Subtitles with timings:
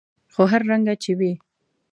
[0.33, 1.33] خو هر رنګه چې وي.